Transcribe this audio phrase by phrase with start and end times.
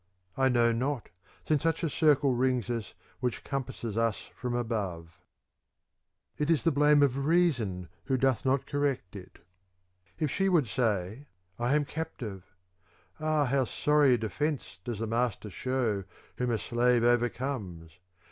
[0.35, 1.09] I know not,
[1.47, 5.19] since such a circle rings us which compasses us from above.
[6.39, 9.45] ^ It is the blame of reason who doth not correct it.
[10.17, 11.27] If she would say:'
[11.59, 12.51] I am captive,'
[13.19, 16.05] ah how sorry a defence does the master show
[16.39, 17.99] whom a slave over comes